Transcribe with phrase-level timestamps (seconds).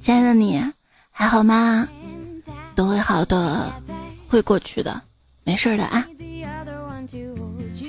[0.00, 0.62] 亲爱的你，
[1.10, 1.88] 还好吗？
[2.74, 3.72] 都会好的，
[4.26, 5.00] 会过去的，
[5.44, 6.06] 没事的啊。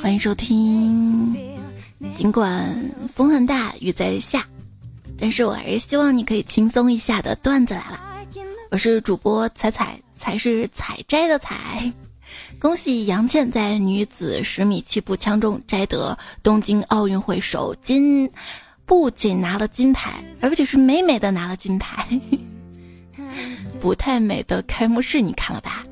[0.02, 1.36] 欢迎收听。
[2.16, 2.74] 尽管
[3.14, 4.46] 风很大，雨在下，
[5.20, 8.00] 但是我还是希望你可以轻松一下的段子来了。
[8.72, 11.92] 我是主播彩彩，才是采摘的采。
[12.60, 18.30] 恭喜杨倩在女子十米气步枪中摘得东京奥运会首金，
[18.86, 22.08] 不仅拿了金牌，而且是美美的拿了金牌。
[23.82, 25.84] 不太美的开幕式你看了吧？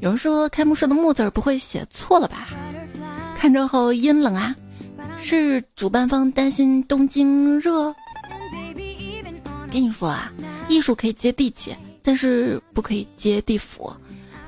[0.00, 2.48] 有人说开幕式的幕字不会写错了吧？
[3.36, 4.54] 看着好阴冷啊！
[5.18, 7.94] 是主办方担心东京热。
[9.72, 10.32] 跟你说啊，
[10.68, 13.92] 艺术可以接地气，但是不可以接地府。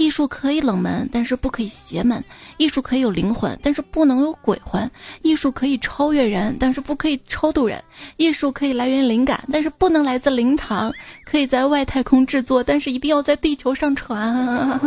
[0.02, 2.20] 艺术可以冷门，但是不可以邪门；
[2.56, 4.84] 艺术可以有灵魂，但是不能有鬼魂；
[5.22, 7.78] 艺术可以超越人，但是不可以超度人；
[8.16, 10.90] 艺术可以来源灵感，但是不能来自灵堂；
[11.24, 14.80] 可以在外太空制作，但是一定要在地球上传。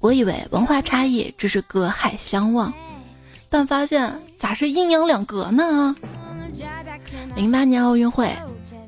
[0.00, 2.74] 我以为文化差异只是隔海相望，
[3.48, 5.94] 但发现咋是阴阳两隔呢？
[7.36, 8.28] 零八年奥运会，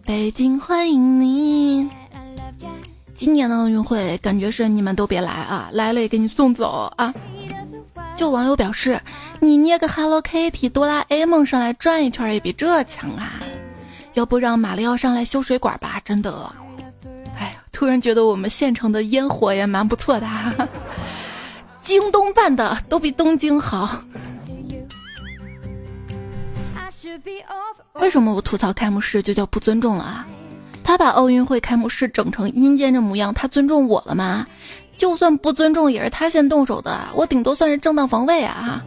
[0.04, 1.88] 北京欢迎你。
[3.16, 7.12] 今年的奥运会感觉是你们都别来啊，来了也给你送走啊！
[8.14, 9.00] 就网友表示，
[9.40, 13.32] 你捏个 Hello Kitty、哆啦 A 梦上来转一圈也比这强啊！
[14.12, 15.98] 要不让马里奥上来修水管吧？
[16.04, 16.52] 真的，
[17.38, 20.28] 哎呀，突然觉得我们县城的烟火也蛮不错的，
[21.82, 24.02] 京东办的都比东京好。
[27.94, 30.26] 为什么我吐槽开幕式就叫不尊重了啊？
[30.86, 34.46] 他把奥运会开幕式整成阴间这模样，他尊重我了吗？
[34.96, 38.84] 就算不尊重，也是他先动手的，我顶多算是正当防卫啊！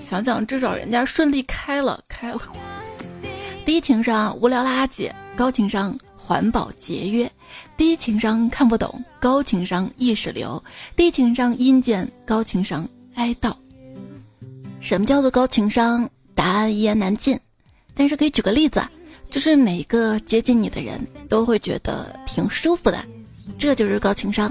[0.00, 2.40] 想想至少人家顺利开了，开了。
[3.64, 7.30] 低情商无聊垃圾，高情商环保节约，
[7.76, 10.60] 低情商看不懂，高情商意识流，
[10.96, 13.54] 低情商阴间，高情商哀悼。
[14.80, 16.10] 什么叫做高情商？
[16.34, 17.38] 答案一言难尽，
[17.94, 18.82] 但是可以举个例子。
[19.30, 22.98] 就是每个接近你的人都会觉得挺舒服的，
[23.58, 24.50] 这就是高情商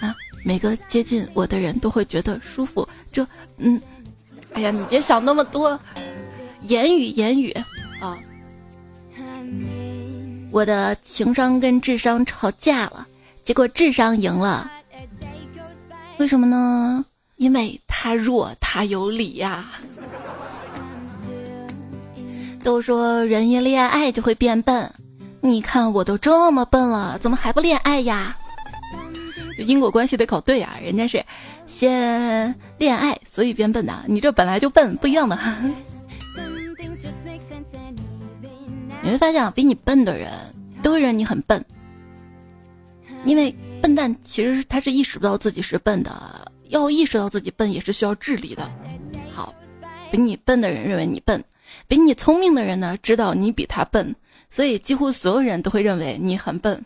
[0.00, 0.14] 啊！
[0.44, 3.26] 每个接近我的人都会觉得舒服，这
[3.58, 3.80] 嗯，
[4.52, 5.78] 哎呀，你别想那么多，
[6.62, 7.50] 言语言语
[8.00, 8.16] 啊！
[10.52, 13.06] 我的情商跟智商吵架了，
[13.44, 14.70] 结果智商赢了，
[16.18, 17.04] 为什么呢？
[17.36, 19.72] 因为他弱，他有理呀。
[22.62, 24.92] 都说人一恋爱就会变笨，
[25.40, 28.36] 你看我都这么笨了，怎么还不恋爱呀？
[29.66, 31.24] 因果关系得搞对啊，人家是
[31.66, 35.38] 先恋爱所以变笨的，你这本来就笨，不一样的。
[39.02, 40.30] 你会发现，比你笨的人
[40.82, 41.64] 都会认你很笨，
[43.24, 48.70] 因为笨蛋其实他是意识不到自己是笨的，要意识到自己笨也是需要智力的。
[49.34, 49.54] 好，
[50.10, 51.42] 比你笨的人认为你笨。
[51.90, 54.14] 比你聪明的人呢，知道你比他笨，
[54.48, 56.80] 所以几乎所有人都会认为你很笨。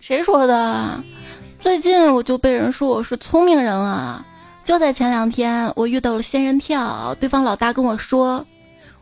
[0.00, 1.00] 谁说的？
[1.60, 4.26] 最近我就被人说我是聪明人了。
[4.64, 8.44] 就在前两天，我遇到了仙人跳，对方老大跟我说：“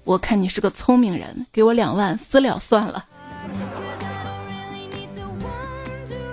[0.05, 3.03] 我看你是个聪明人，给我两万私了算了。”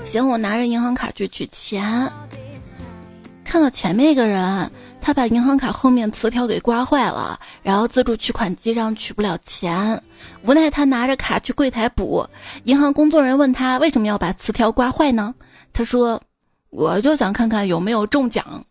[0.04, 2.12] 行，我拿着银行卡去取钱，
[3.46, 4.70] 看到前面一个人。
[5.02, 10.02] 他把银行卡后面磁条给刮坏了，然后自助取款机上取不了钱，
[10.44, 12.28] 无奈他拿着卡去柜台补。
[12.66, 15.34] 银行工作人员问他为什么要把磁条刮坏呢？
[15.74, 16.22] 他说
[16.70, 18.64] ：“我就想看看有没有中奖，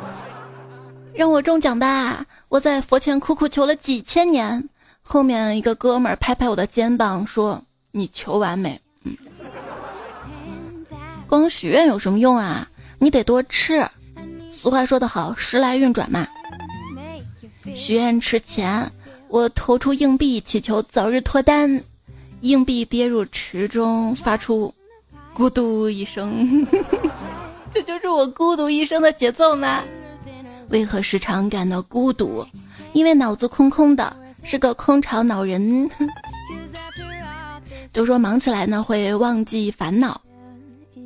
[1.14, 2.24] 让我中奖吧！
[2.48, 4.68] 我在佛前苦苦求了几千年。”
[5.06, 7.62] 后面一个哥们儿拍拍我的肩膀说
[7.92, 8.80] ：“你求完没？
[9.04, 9.14] 嗯，
[11.28, 12.66] 光许愿有什么用啊？
[12.98, 13.86] 你得多吃。”
[14.64, 16.26] 俗话说得好，时来运转嘛。
[17.74, 18.90] 许愿池前，
[19.28, 21.82] 我投出硬币，祈求早日脱单。
[22.40, 24.74] 硬币跌入池中，发出
[25.36, 26.66] “咕嘟”一声，
[27.74, 29.82] 这就是我孤独一生的节奏吗？
[30.70, 32.42] 为何时常感到孤独？
[32.94, 35.90] 因为脑子空空的，是个空巢老人。
[37.92, 40.18] 都说忙起来呢会忘记烦恼，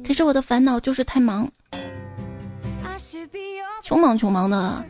[0.06, 1.50] 可是我的烦恼就是太忙。
[3.82, 4.84] 穷忙穷忙的，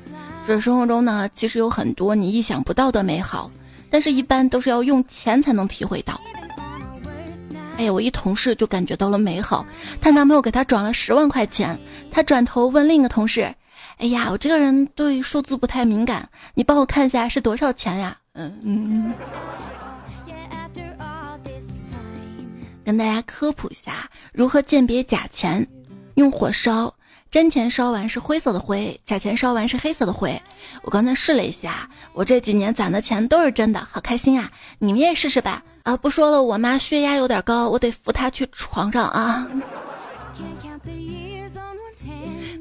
[0.47, 3.51] 这生活中呢，其实有很多你意想不到的美好，
[3.91, 6.21] 但是一般都是要用钱才能体会到。
[7.77, 9.65] 哎呀，我一同事就感觉到了美好，
[10.01, 11.79] 她男朋友给她转了十万块钱，
[12.11, 13.55] 她转头问另一个同事
[13.99, 18.19] ：“哎呀，我这个人对数字不太敏感，你帮我看一下是多少钱呀？
[18.33, 19.15] 嗯嗯。
[22.85, 25.65] 跟大家科普一下如何鉴别假钱，
[26.15, 26.93] 用火烧，
[27.31, 30.41] 真钱烧完是灰色的灰，假钱烧完是黑色的灰。
[30.83, 34.51] 我刚才试了一下，我这几年攒的钱都是真的，好开心啊！
[34.79, 35.63] 你们也试试吧。
[35.83, 39.47] 啊，不说了，我妈血压有点高，我得扶她去床上啊。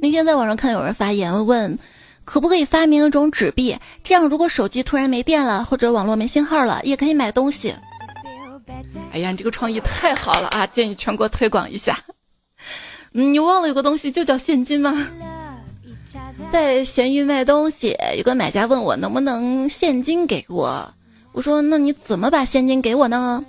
[0.02, 1.80] 那天在网上看有人发言问，
[2.26, 3.78] 可不可以发明一种纸币？
[4.04, 7.74] 这样如果手机突然没电了，或者网络没信号了，也可以买东西。
[9.14, 10.68] 哎呀，你这个创意太好了啊！
[10.68, 11.98] 建议全国推广一下。
[13.24, 15.08] 你忘了有个东西就叫现金吗？
[16.52, 20.94] 在闲鱼卖东西，有个买家问我能不能现金给我，
[21.32, 23.44] 我说那你怎么把现金给我呢？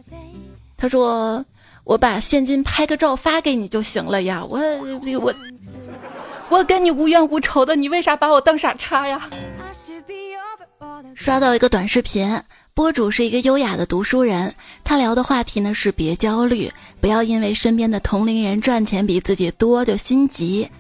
[0.77, 1.45] 他说
[1.85, 4.45] 我把现金拍个照发给你就行了呀。
[4.45, 4.59] 我
[5.21, 5.35] 我。
[6.51, 9.29] 我跟你无冤无仇的，你为啥把我当傻叉呀？
[11.15, 12.41] 刷到一个短视频，
[12.79, 14.55] 播主是一个优雅的读书人，
[14.85, 16.71] 他聊的话题呢是别焦虑，
[17.01, 20.71] 不要因为身边的同龄人赚钱比自己多就心急，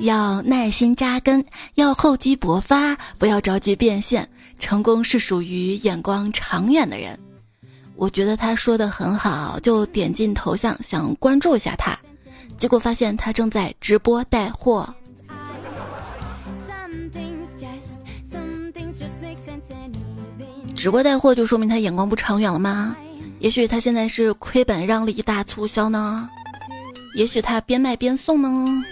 [0.00, 1.42] 要耐心扎根，
[1.76, 4.28] 要厚积薄发，不要着急变现。
[4.58, 7.18] 成功是属于眼光长远的人。
[7.94, 11.98] 我觉得他说的很好，就点进头像想关注一下他，
[12.58, 14.86] 结果发现他正在直播带货。
[20.86, 22.96] 直播带货就说明他眼光不长远了吗？
[23.40, 26.30] 也许他现在是亏本让利大促销呢，
[27.16, 28.84] 也许他边卖边送呢。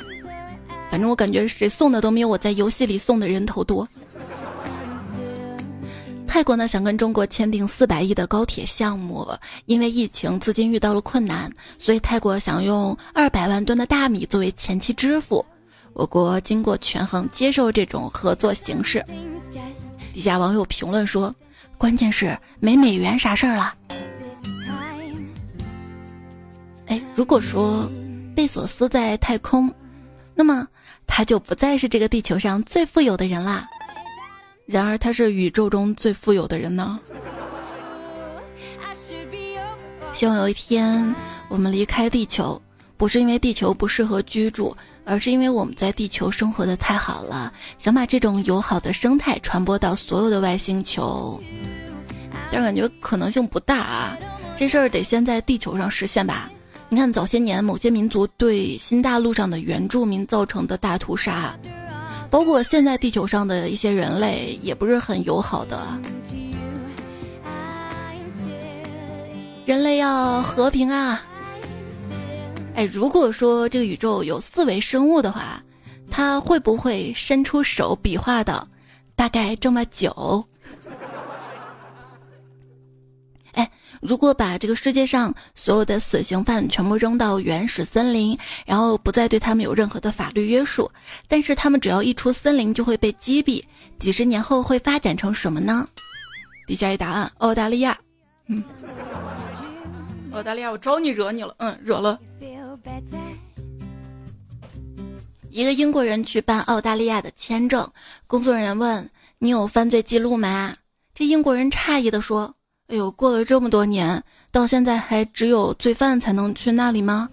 [0.91, 3.88] 反正我感觉谁送的都没有我在游戏里送的人头多。
[6.26, 9.29] 泰国呢想跟中国签订四百亿的高铁项目，
[9.67, 11.49] 因为疫情资金遇到了困难，
[11.79, 15.46] 所以泰国想用二百万吨的大米作为前期支付。
[15.93, 19.00] 我国经过权衡接受这种合作形式。
[20.12, 21.32] 底下网友评论说。
[21.84, 23.75] 关键是没美元啥事儿了。
[26.86, 27.86] 哎，如果说
[28.34, 29.70] 贝索斯在太空，
[30.34, 30.66] 那么
[31.06, 33.69] 他就不再是这个地球上最富有的人啦。
[34.64, 36.98] 然而他是宇宙中最富有的人呢。
[40.14, 41.14] 希望有一天
[41.48, 42.58] 我们离开地球，
[42.96, 44.75] 不是因为地球不适合居住，
[45.05, 51.41] 而是因为我们在地球生活的太好了，想把这种友好的生态传播到所有的外星球。
[52.51, 54.17] 但感觉可能性不大啊，
[54.56, 56.51] 这事儿得先在地球上实现吧。
[56.89, 61.55] 你看早些年某些民族对新大陆上的原住民造成的大屠杀，
[62.31, 65.87] 包括现在地球上的一些人类也不是很友好的。
[69.67, 71.25] 人类要和平啊！
[72.75, 75.62] 哎，如果说这个宇宙有四维生物的话，
[76.11, 78.67] 他会不会伸出手比划的
[79.15, 80.44] 大概这么久？
[83.53, 88.37] 哎如果把这个世界上所有的死刑犯全部扔到原始森林，
[88.67, 90.91] 然后不再对他们有任何的法律约束，
[91.29, 93.62] 但是他们只要一出森林就会被击毙，
[93.99, 95.87] 几十年后会发展成什么呢？
[96.67, 97.97] 底下一答案：澳大利亚。
[98.49, 98.62] 嗯，
[100.32, 101.55] 澳大利亚，我招你惹你了？
[101.59, 102.19] 嗯，惹了。
[105.50, 107.88] 一个英国人去办澳大利亚的签证，
[108.26, 110.75] 工作人员问：“你有犯罪记录吗？”
[111.15, 112.55] 这英国人诧异的说。
[112.89, 114.22] 哎呦，过了这么多年，
[114.53, 117.27] 到现在还只有罪犯才能去那里吗？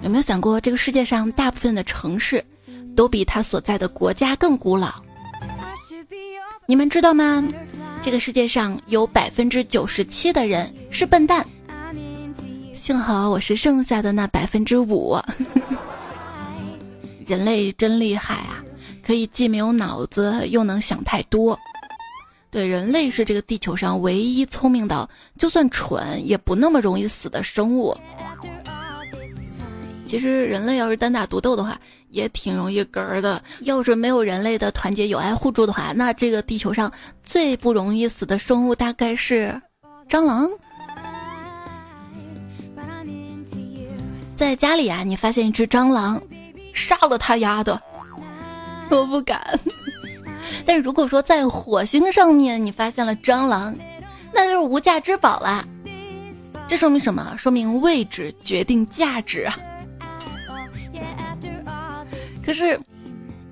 [0.00, 2.42] 有没有想过，这个世界上大部分的城市，
[2.96, 4.94] 都比他所在的国家更古老？
[6.66, 7.46] 你们知道吗？
[8.02, 11.44] 这个世界上有百分之九十七的人是笨蛋，
[12.72, 15.18] 幸好我是剩下的那百分之五。
[17.26, 18.64] 人类真厉害啊！
[19.04, 21.58] 可以既没有脑子又能想太多，
[22.50, 27.94] 对，人类是这个地球上唯一聪明到就算蠢也不那么容易死的生物。
[30.10, 33.40] 其实人类要是单打独斗的话，也挺容易嗝儿的。
[33.60, 39.62] 要是没有人类的团结友爱互助的话，那这个地球上最不容易死的生物大概是
[40.08, 40.50] 蟑螂。
[44.34, 46.20] 在家里啊，你发现一只蟑螂，
[46.72, 47.80] 杀了它丫的。
[48.88, 49.60] 我不敢，
[50.66, 53.72] 但如果说在火星上面你发现了蟑螂，
[54.32, 55.64] 那就是无价之宝啦。
[56.66, 57.36] 这说明什么？
[57.38, 59.56] 说明位置决定价值啊。
[62.50, 62.76] 可是，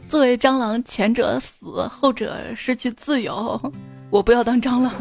[0.08, 3.72] 作为蟑螂，前者死，后者失去自由，
[4.10, 4.92] 我不要当蟑螂。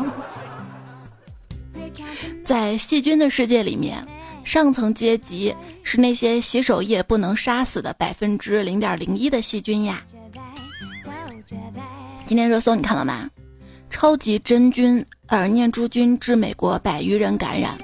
[2.46, 4.08] 在细菌的世界里面，
[4.44, 5.52] 上层阶级
[5.82, 10.04] 是那些洗手液不能杀死的百分之零点零一的细菌呀。
[12.28, 13.28] 今天热搜你看了吗？
[13.90, 17.76] 超级真菌耳念珠菌致美国百余人感染。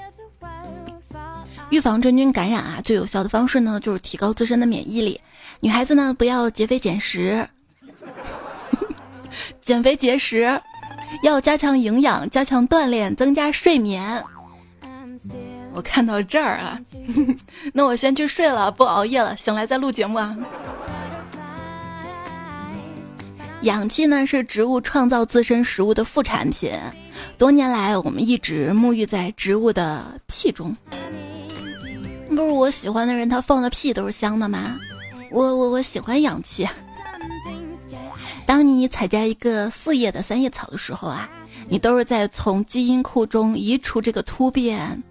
[1.72, 5.20] 预防真菌感染啊，最有效的方式呢，就是提高自身的免疫力。
[5.64, 7.48] 女孩子呢，不要节肥减食，
[9.64, 10.60] 减肥节食，
[11.24, 14.22] 要加强营养，加强锻炼，增加睡眠。
[15.72, 16.78] 我看到这儿啊，
[17.72, 20.36] 那我先去睡了，不熬夜了，醒来再录节目啊。
[23.62, 26.74] 氧气呢是植物创造自身食物的副产品，
[27.38, 30.76] 多年来我们一直沐浴在植物的屁中。
[32.28, 34.78] 不是我喜欢的人，他放的屁都是香的吗？
[35.34, 36.68] 我我我喜欢氧气。
[38.46, 41.28] 当你采摘一个四叶的三叶草的时候啊，
[41.68, 45.02] 你都是在从基因库中移除这个突变，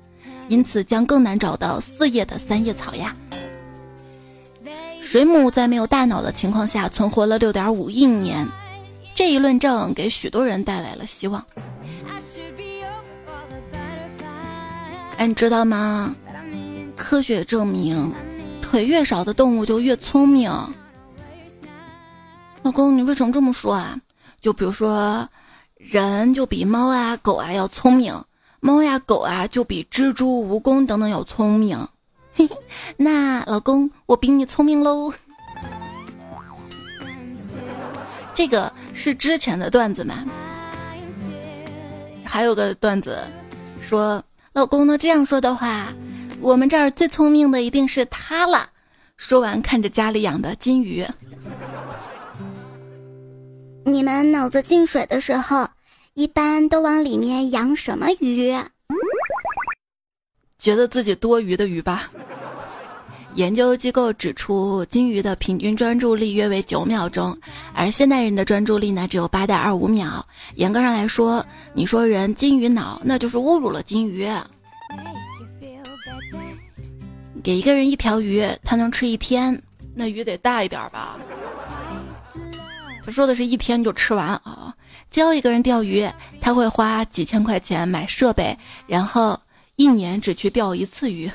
[0.48, 3.16] 因此将更难找到四叶的三叶草呀。
[5.00, 8.46] 水母在没有大脑的情况下存活了六点五亿年，
[9.14, 11.44] 这一论证给许多人带来了希望。
[15.16, 16.14] 哎，你知道吗？
[16.96, 18.14] 科学证明，
[18.72, 20.50] 腿越少的动物就越聪明。
[22.62, 24.00] 老公，你为什么这么说啊？
[24.40, 25.28] 就比如说，
[25.76, 28.24] 人就比猫啊、狗啊要聪明，
[28.60, 31.86] 猫呀、狗啊就比蜘蛛、蜈蚣等等要聪明。
[32.96, 35.12] 那老公，我比你聪明喽。
[38.32, 40.24] 这个是之前的段子嘛？
[42.24, 43.22] 还有个段子，
[43.82, 44.24] 说
[44.54, 45.92] 老公呢这样说的话。
[46.42, 48.68] 我们这儿最聪明的一定是他了。
[49.16, 51.06] 说完，看着家里养的金鱼。
[53.84, 55.68] 你们脑子进水的时候，
[56.14, 58.52] 一般都往里面养什么鱼？
[60.58, 62.10] 觉得自己多余的鱼吧。
[63.36, 67.36] 研究机构指出，金鱼的平均专注力约为九秒钟，
[67.72, 70.26] 而现代人的专注力呢只有八点二五秒。
[70.56, 74.28] 严格上来说，你说人金鱼脑，那就是侮辱了金鱼。
[77.42, 79.60] 给一个人一条鱼，他能吃一天，
[79.94, 81.18] 那鱼得大一点吧？
[83.04, 84.72] 他说的是一天就吃完啊。
[85.10, 86.08] 教一个人钓鱼，
[86.40, 88.56] 他会花几千块钱买设备，
[88.86, 89.38] 然后
[89.74, 91.28] 一年只去钓一次鱼。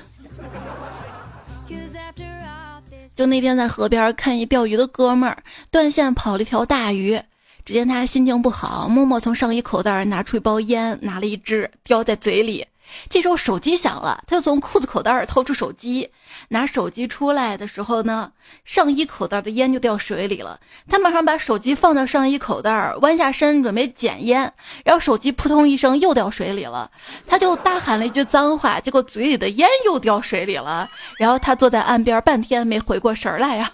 [3.14, 7.20] 就那天在河边看一钓鱼的哥们儿，断线跑了一条大鱼，
[7.66, 12.66] 只见他心情不好，默默从上衣口袋拿出一包烟，拿了一支叼在嘴里。
[13.10, 16.10] 这时候手机响了，他就从裤子口袋掏出手机，
[16.50, 18.32] 拿手机出来的时候呢，
[18.64, 20.60] 上衣口袋的烟就掉水里了。
[20.90, 24.52] 他马上把手机放到上衣口袋，弯下身准备捡烟，
[24.84, 26.90] 然后手机扑通一声又掉水里了。
[27.26, 30.90] 他就大喊了一句脏话，结果嘴里的烟又掉水里了。
[31.18, 33.72] 然后他坐在岸边半天没回过神来呀。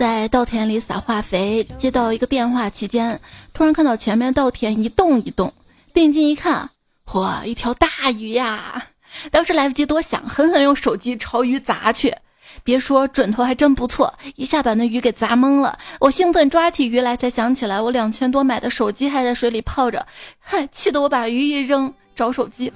[0.00, 3.20] 在稻田里撒化肥，接到一个电话期间，
[3.52, 5.52] 突然看到前面稻田一动一动，
[5.92, 6.70] 定睛一看，
[7.04, 8.82] 嚯，一条大鱼呀！
[9.30, 12.16] 当时来不及多想，狠狠用手机朝鱼砸去。
[12.64, 15.78] 别说准头还真不错，一下把那鱼给砸懵了。
[16.00, 20.06] 我兴奋抓起鱼来，才想起来我两千多买的手机还在水里泡着，
[20.38, 22.72] 嗨，气得我把鱼一扔，找手机。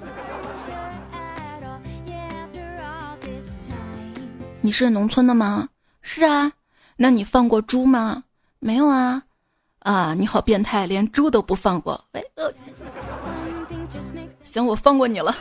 [4.60, 5.70] 你是农村的吗？
[6.02, 6.52] 是啊。
[6.96, 8.24] 那你放过猪吗？
[8.60, 9.22] 没有啊，
[9.80, 12.02] 啊，你好变态，连猪都不放过。
[12.12, 12.50] 喂，呃，
[14.44, 15.34] 行，我放过你了。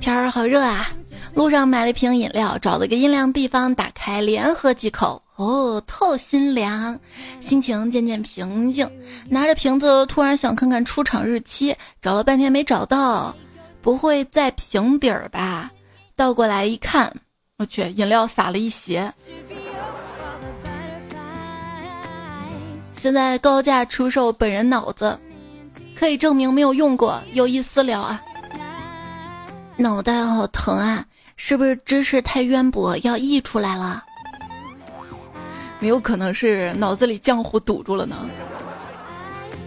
[0.00, 0.88] 天儿好热啊，
[1.34, 6.98] 路上买了一瓶饮料，找了个阴凉地方打开，连喝几口，哦，透心凉，
[7.40, 8.88] 心情渐渐平静。
[9.28, 13.34] 拿着瓶子，突然想看看出厂日期，找了半天没找到，
[13.82, 15.70] 不会在瓶底儿吧？
[16.18, 17.14] 倒过来一看，
[17.58, 19.12] 我去，饮料洒了一鞋。
[22.96, 25.16] 现在高价出售本人脑子，
[25.94, 28.20] 可以证明没有用过，有意私聊啊！
[29.76, 31.06] 脑袋好疼啊，
[31.36, 34.02] 是不是知识太渊博要溢出来了？
[35.78, 38.28] 没有可能是脑子里浆糊堵住了呢。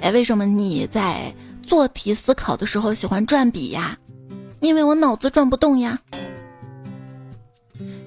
[0.02, 1.34] 哎，为什么你在
[1.66, 3.98] 做题思考的时候喜欢转笔呀？
[4.60, 5.98] 因为我脑子转不动呀。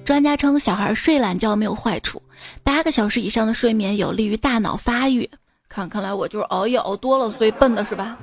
[0.05, 2.21] 专家称，小孩睡懒觉没有坏处，
[2.63, 5.27] 八个小时以上的睡眠有利于大脑发育。
[5.67, 8.15] 看，看来我就是熬夜熬多了，所以笨的是吧？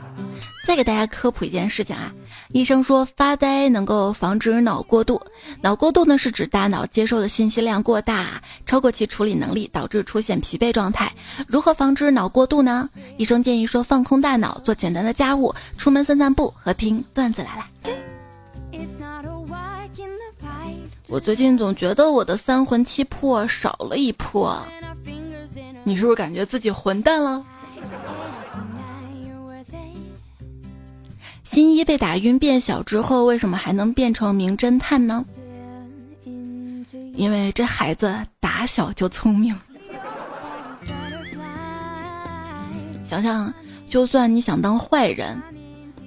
[0.65, 2.13] 再给大家科普一件事情啊，
[2.53, 5.21] 医生说发呆能够防止脑过度。
[5.61, 11.13] 脑过度呢是指大脑接受的信息量过大，超过其处理能力，导致出现疲惫状态。
[11.49, 12.89] 如何防止脑过度呢？
[13.17, 17.93] 医生建议说放空大脑，做简单的家务，出门散散步和听段子来来。
[21.13, 24.59] 我最近总觉得我的三魂七魄少了一魄，
[25.85, 27.45] 你是不是感觉自己混蛋了？
[31.45, 35.23] 新一被打晕变小之后，为什么还能变成名侦探呢？
[37.15, 39.55] 因为这孩子打小就聪明。
[43.05, 43.53] 想想，
[43.87, 45.37] 就算你想当坏人，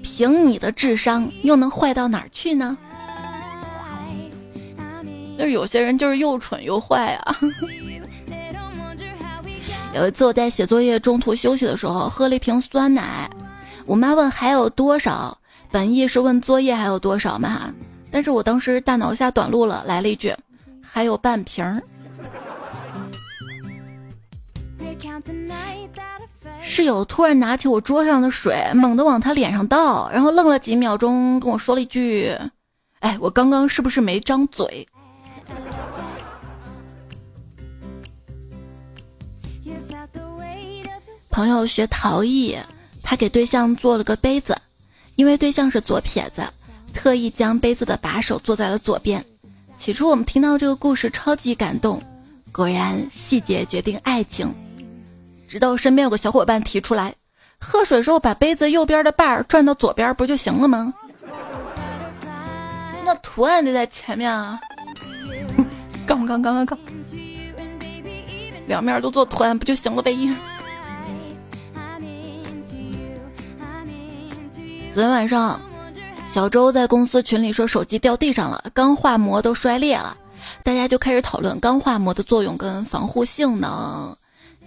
[0.01, 2.75] 凭你的智商又能坏到哪儿去呢？
[5.51, 7.35] 有些人就是又蠢又坏啊。
[9.93, 13.29] 有一次我在写作业中途休息的时候，喝了一瓶酸奶。
[13.85, 15.37] 我妈问还有多少，
[15.71, 17.73] 本意是问作业还有多少嘛，
[18.11, 20.35] 但是我当时大脑一下短路了，来了一句
[20.81, 21.81] 还有半瓶儿。
[26.61, 32.35] 室友突然拿起我桌上的水，猛地往他脸上倒，然后愣了几秒钟，跟我说了一句
[32.99, 34.85] ：“哎，我刚刚是不是没张嘴？”
[41.35, 42.57] 朋友学陶艺。
[43.03, 44.57] 他给对象做了个杯子，
[45.17, 46.41] 因为对象是左撇子，
[46.93, 49.23] 特意将杯子的把手做在了左边。
[49.77, 52.01] 起初我们听到这个故事超级感动，
[52.53, 54.49] 果然细节决定爱情。
[55.45, 57.13] 直到身边有个小伙伴提出来，
[57.59, 60.93] 喝水时候把杯子右边的把儿转到左边不就行了吗？
[63.03, 64.57] 那图案得在前面啊！
[66.07, 66.79] 杠杠杠杠杠，
[68.67, 70.17] 两面都做图案不就行了呗？
[74.95, 75.59] 昨天晚上，
[76.25, 80.15] 小周在公司群里说手机掉地上了，钢化膜都摔裂了，
[80.63, 84.15] 大家就开始讨论钢化膜的作用跟防护性能。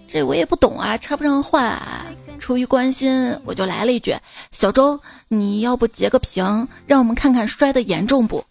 [0.07, 1.81] 这我也不懂啊，插不上话。
[2.37, 4.15] 出于关心，我就来了一句
[4.53, 8.45] ：“小周，你要不截个屏，让我们看看摔的严重不？”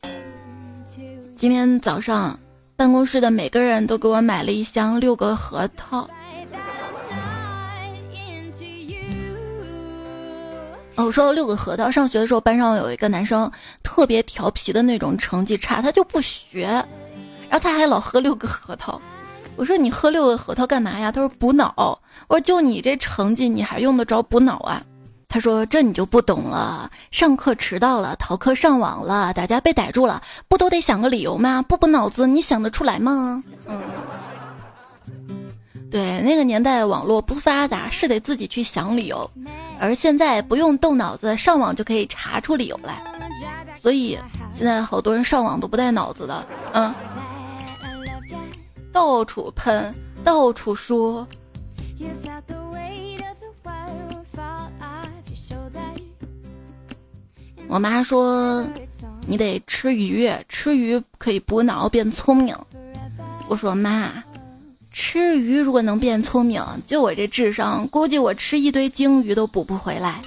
[1.38, 2.36] 今天早上，
[2.74, 6.10] 办公室的每个人都给我买了一箱六个核桃。
[10.98, 13.48] 哦，说六个核桃，上学的时候班上有一个男生
[13.84, 16.66] 特别调皮的那种，成绩差，他就不学，
[17.48, 19.00] 然后他还老喝六个核桃。
[19.54, 21.12] 我说你喝六个核桃干嘛呀？
[21.12, 21.72] 他说补脑。
[22.26, 24.82] 我说就你这成绩，你还用得着补脑啊？
[25.28, 31.62] 他说这你就不懂了，上课迟到了，逃课上网了，打架被逮住了，不都得想个理由吗？
[31.62, 33.44] 不补脑子，你想得出来吗？
[33.68, 33.80] 嗯。
[35.90, 39.28] 对，那个年代网络不发达，是得自己去想理由，
[39.80, 43.02] 而现在不用动脑子，上网就可以查出理由来。
[43.80, 44.18] 所以
[44.52, 46.94] 现在好多人上网都不带脑子的，嗯，
[48.92, 51.26] 到处喷，到处说。
[57.66, 58.64] 我妈说，
[59.26, 62.54] 你得吃鱼，吃鱼可以补脑变聪明。
[63.48, 64.12] 我说妈。
[65.00, 70.20] 吃鱼如果能变聪明，就我这智商，估计我吃一堆鲸鱼都补不回来。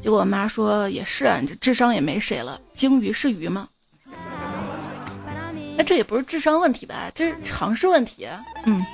[0.00, 3.68] 结果我妈说也是啊，你这智商也没谁了，鲸鱼是鱼吗？
[5.78, 8.26] 那这也不是智商问题吧，这是常识问题。
[8.66, 8.84] 嗯。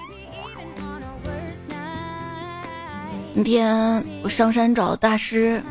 [3.32, 5.62] 那天我上山找大师，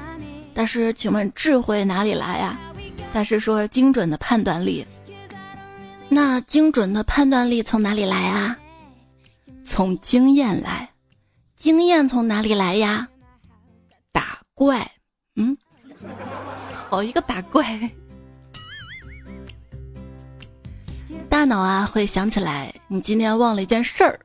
[0.56, 2.60] 大师，请问智慧哪里来呀？
[3.14, 4.84] 大师说精准的判断力。
[6.10, 8.58] 那精准的判断力从哪里来啊？
[9.68, 10.90] 从经验来，
[11.58, 13.08] 经验从哪里来呀？
[14.14, 14.90] 打怪，
[15.36, 15.56] 嗯，
[16.90, 17.78] 好一个打怪。
[21.30, 24.20] 大脑啊会想起来你今天忘了一件事儿，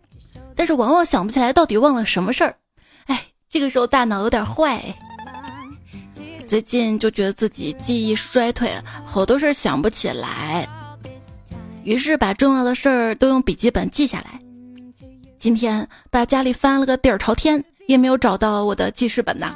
[0.55, 2.57] 但是往往想不起来到底忘了什么事儿。
[3.07, 4.81] 哎，这个时候大脑有点坏。
[6.47, 8.73] 最近就觉得自己记忆衰退，
[9.05, 10.69] 好多事儿想不起来，
[11.83, 14.39] 于是把重要的事儿都用笔记本记下来。
[15.43, 19.51] 今天把家里翻了个底儿朝天，也没有找到我的记事本呐，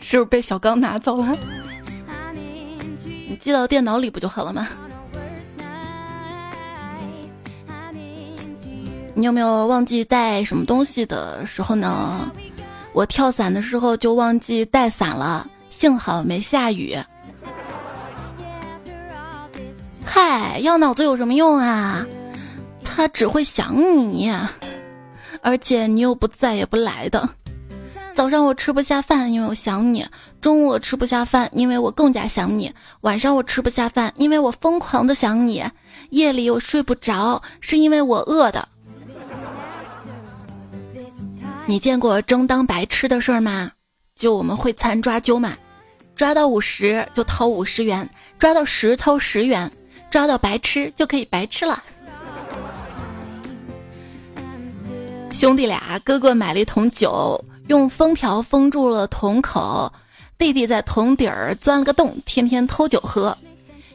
[0.00, 1.36] 是不是被小刚拿走了？
[3.04, 4.68] 你记到电脑里不就好了吗？
[9.12, 12.32] 你有没有忘记带什么东西的时候呢？
[12.94, 16.98] 我跳伞的时候就忘记带伞了，幸好没下雨。
[20.06, 22.06] 嗨，要脑子有什么用啊？
[22.96, 24.32] 他只会想你，
[25.42, 27.28] 而且你又不在也不来的。
[28.14, 30.02] 早上我吃不下饭，因为我想你；
[30.40, 32.70] 中午我吃不下饭，因为我更加想你；
[33.02, 35.62] 晚上我吃不下饭，因为我疯狂的想你；
[36.08, 38.66] 夜里我睡不着，是因为我饿的。
[41.66, 43.70] 你见过争当白痴的事儿吗？
[44.14, 45.52] 就我们会餐抓阄嘛，
[46.14, 49.70] 抓到五十就掏五十元，抓到十掏十元，
[50.08, 51.82] 抓到白痴就可以白吃了。
[55.36, 57.44] 兄弟俩，哥哥买了一桶酒。
[57.68, 59.92] 用封条封住了桶口，
[60.38, 63.36] 弟弟在桶底儿钻了个洞，天天偷酒喝。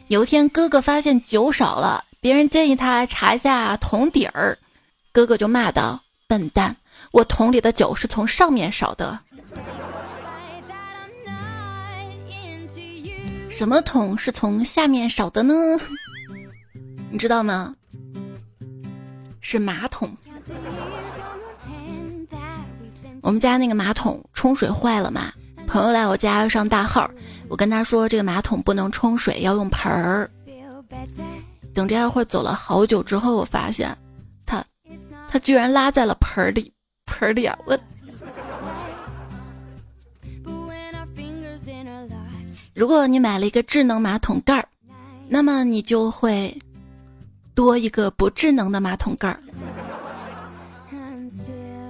[0.08, 4.56] 有一天，哥哥发现酒少了，别人建议他查一下桶底儿，
[5.12, 6.00] 哥哥就骂道
[6.30, 6.76] ：“笨蛋，
[7.10, 9.18] 我桶里的酒是从上面少的。”
[13.50, 15.56] 什么桶是从下面少的呢？
[17.10, 17.74] 你知道吗？
[19.40, 20.08] 是马桶。
[23.22, 25.32] 我们家那个马桶冲水坏了嘛？
[25.68, 27.10] 朋友来我家要上大号，
[27.48, 30.30] 我跟他说这个马桶不能冲水，要用盆儿。
[31.74, 33.96] 等这会儿走了好久之后，我发现
[34.46, 34.62] 他
[35.30, 36.74] 他居然拉在了盆儿里，
[37.06, 37.58] 盆儿里啊！
[37.66, 37.78] 我
[42.74, 44.68] 如果你买了一个智能马桶盖儿，
[45.30, 46.58] 那么你就会
[47.54, 49.40] 多一个不智能的马桶盖儿。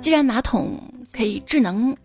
[0.02, 0.80] 既然马桶。
[1.14, 1.96] 可以智能，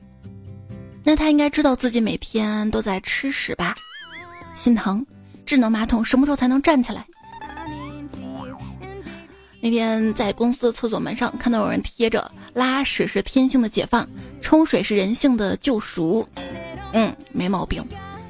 [1.04, 3.74] 那他应该知道自己每天都在吃屎吧？
[4.54, 5.04] 心疼，
[5.44, 7.06] 智能马桶什么时候才能站起来？
[9.60, 14.08] 那天在公司厕所门上看到有人贴着“拉屎是天性的解放，
[14.40, 16.26] 冲水是人性的救赎”。
[16.92, 17.84] 嗯，没毛病，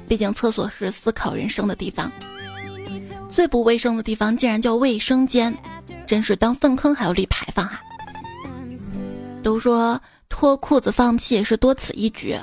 [0.07, 2.11] 毕竟厕所是思考人生的地方。
[3.29, 5.55] 最不卫生的地方竟然叫卫生间，
[6.07, 7.81] 真是当粪坑还要立牌坊啊！
[9.43, 9.99] 都说。
[10.29, 12.37] 脱裤子放屁是多此一举，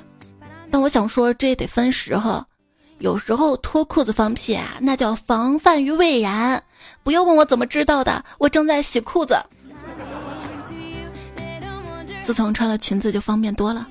[0.70, 2.44] 但我想说这也得分时候。
[2.98, 6.62] 有时候脱裤子放屁啊，那叫防范于未然。
[7.02, 9.36] 不要问我怎么知道的，我正在洗裤子。
[12.22, 13.86] 自从穿了裙子就方便多了。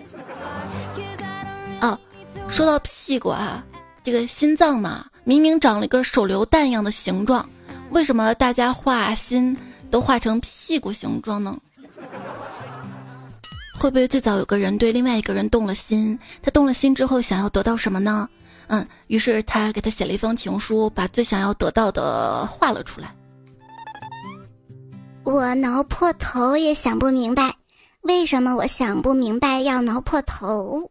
[1.81, 1.99] 哦，
[2.47, 3.63] 说到屁股啊，
[4.03, 7.47] 这个心脏嘛，明明长了一个手榴弹一样的形状，
[7.91, 9.55] 为什么大家画心
[9.91, 11.55] 都画成屁股形状呢？
[13.83, 16.17] 会不会最早有个人对另外一个人动了心？
[16.41, 18.29] 他动了心之后想要得到什么呢？
[18.67, 23.13] 嗯，于是他给他写了一封情书，把最想要得到的画了出来。
[25.25, 27.53] 我挠破头也想不明白，
[28.03, 30.89] 为什么我想不明白要挠破头？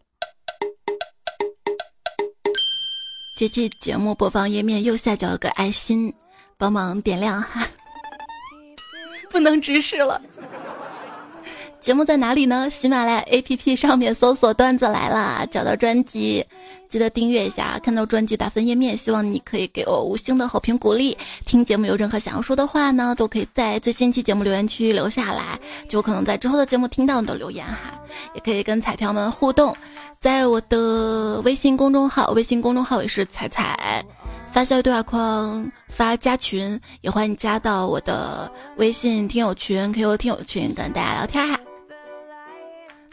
[3.39, 6.13] 这期节目播放页面右下角有个爱心，
[6.59, 7.67] 帮忙点亮哈。
[9.33, 10.21] 不能直视了。
[11.83, 12.71] 节目在哪里呢？
[12.71, 16.47] 喜马拉雅 APP 上面搜索“段子来了”，找到专辑，
[16.89, 17.77] 记得订阅一下。
[17.83, 21.19] 看到专辑打分页面，希望你可以给我五星的好评鼓励。
[21.45, 28.01] 听节目有任何想要说的话呢，都可以在最新期节目留言区留下来，就可能在之后的节目听到你的留言哈。
[28.33, 29.75] 也可以跟彩票们互动，
[30.21, 34.05] 在我的微信公众号，微信公众号也是彩彩，
[34.53, 41.59] 发消息对话框发加群，也欢迎加到我的微信听友群、QQ 听友群，跟大家聊天哈。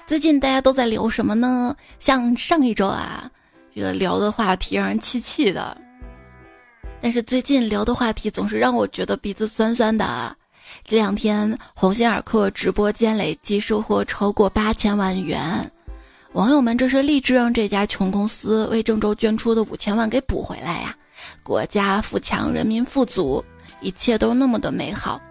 [0.09, 1.75] 最近大家都在聊什么呢？
[1.99, 3.29] 像上一周啊，
[3.69, 5.77] 这个聊的话题让人气气的。
[6.99, 10.35] 但是最近聊的话题总是让我觉得鼻子酸酸的。
[10.83, 15.71] 这两天鸿星尔克直播间累计收获超过八千万元，
[16.31, 20.97] 网友们这是立志让这家穷公司为郑州捐出的五千万给补回来呀！
[21.43, 23.45] 国家富强，人民富足，
[23.79, 25.21] 一切都那么的美好。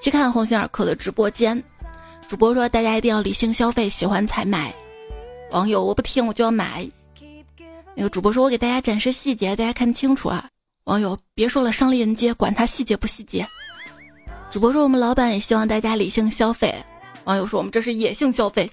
[0.00, 1.62] 去看鸿星尔克的直播间。
[2.30, 4.72] 主播说：“大家一定要理性消费，喜欢才买。”
[5.50, 6.88] 网友：“我不听，我就要买。”
[7.96, 10.48] 那个主播说：“我给大家展示细节，大家看清楚啊。”
[10.86, 13.44] 网友：“别说了，上链接，管他细节不细节。”
[14.48, 16.72] 主播说：“我们老板也希望大家理性消费。”
[17.26, 18.70] 网友说：“我们这是野性消费。”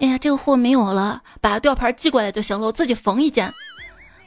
[0.00, 3.50] 哎呀，这个货没有了，把吊牌寄过来就行了，我自己缝一件。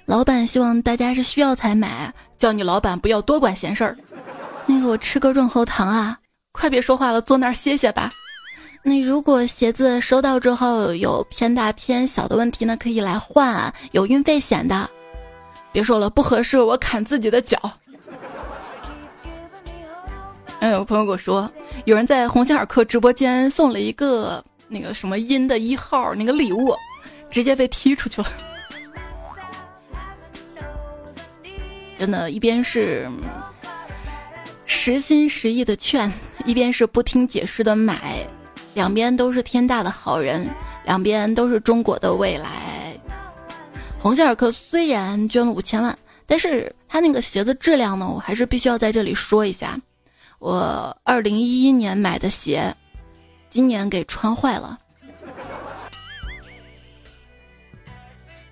[0.08, 3.96] 老板希望大家是需要才买，叫你老板不要多管闲事儿。
[4.66, 6.18] 那个我吃个润喉糖啊，
[6.52, 8.10] 快别说话了，坐那儿歇歇吧。
[8.88, 12.78] 那如果鞋子收到之后有偏大偏小的问题呢？
[12.78, 14.88] 可以来换，有运费险的。
[15.72, 17.60] 别说了，不合适我砍自己的脚。
[20.60, 21.52] 哎，有朋友跟我说，
[21.86, 26.72] 有人在鸿星尔克直播间送了一个那个什么阴的一号那个礼物，
[27.32, 28.28] 直接被踢出去了。
[31.98, 33.10] 真的，一边是
[34.66, 36.12] 实心实意的劝，
[36.46, 38.16] 一边是不听解释的买。
[38.76, 40.48] 两边都是天大的好人，
[40.84, 42.94] 两边都是中国的未来。
[43.98, 49.80] 鸿星尔克虽然捐了五千万，但是他那个鞋子质量呢，我还是必须要在这里说一下。
[50.40, 52.76] 我二零一一年买的鞋，
[53.50, 54.78] 今年给穿坏了。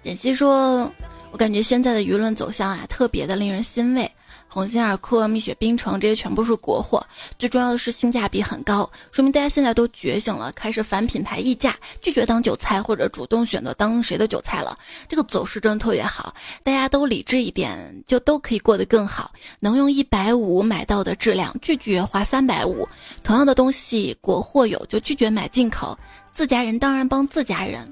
[0.02, 0.90] 简溪说
[1.32, 4.10] ：“我感觉现在的舆论走向啊，特别的令人欣慰。”
[4.54, 7.04] 鸿星尔克、蜜雪冰城这些全部是国货，
[7.40, 14.78] 最重要的是性价比很高，说明大家现在都觉醒了，开始反品牌溢价，拒绝当韭菜或者主动选择当谁的韭菜了。
[15.10, 19.32] 这个走势真的特别好，大家都理智一点，就都可以过得更好。
[19.60, 22.88] 能用一百五买到的质量，拒绝花三百五。
[23.24, 25.98] 同样的东西，国货有就拒绝买进口，
[26.32, 27.92] 自家人当然帮自家人。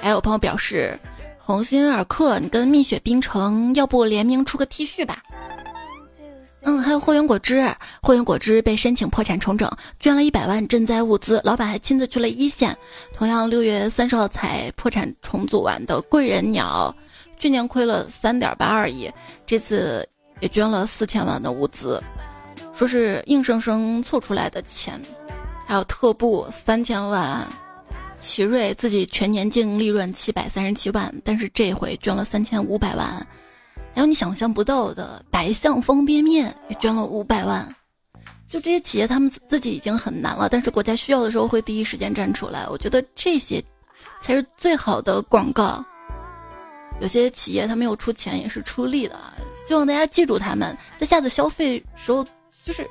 [0.00, 0.96] 还有朋友表示。
[1.48, 5.22] 鸿星尔克，你跟蜜雪冰城要不联名出个 T 恤吧？
[6.60, 7.66] 嗯，还有汇源果汁，
[8.02, 9.66] 汇源果汁被申请破产重整，
[9.98, 12.76] 捐了一百万赈灾物资，老板还亲自去了一线。
[13.14, 16.94] 同样，六月三十号才破产重组完的贵人鸟，
[17.38, 19.10] 去年亏了三点八二亿，
[19.46, 20.06] 这次
[20.40, 21.98] 也捐了四千万的物资，
[22.74, 25.00] 说是硬生生凑出来的钱。
[25.66, 27.48] 还有特步三千万。
[28.18, 33.26] 奇瑞自己全年净利润七百三十七万，但是这回捐了三千五百万。
[33.94, 37.66] 还有你想象不到的，白象方便面也捐了五百万。
[38.48, 42.66] 就这些企业，他们自己已经很难了，但是国家需要的时候会第一时间站出来。
[42.68, 43.62] 我觉得这些
[44.20, 45.84] 才是最好的广告。
[47.00, 49.18] 有些企业他没有出钱也是出力的，
[49.66, 52.26] 希望大家记住他们，在下次消费时候
[52.64, 52.88] 就是